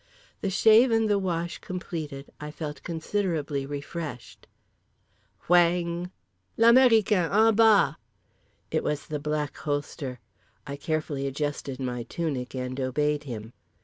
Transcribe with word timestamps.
The 0.41 0.49
shave 0.49 0.89
and 0.89 1.07
the 1.07 1.19
wash 1.19 1.59
completed 1.59 2.31
I 2.41 2.49
felt 2.49 2.81
considerably 2.81 3.67
refreshed. 3.67 4.47
WHANG! 5.45 6.09
"L'américain 6.57 7.31
en 7.31 7.53
bas!" 7.53 7.97
It 8.71 8.83
was 8.83 9.05
the 9.05 9.19
Black 9.19 9.55
Holster. 9.57 10.19
I 10.65 10.75
carefully 10.75 11.27
adjusted 11.27 11.79
my 11.79 12.01
tunic 12.01 12.55
and 12.55 12.79
obeyed 12.79 13.25
him. 13.25 13.53